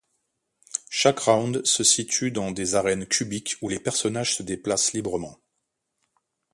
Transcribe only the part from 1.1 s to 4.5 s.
round se situe dans des arènes cubiques où les personnages se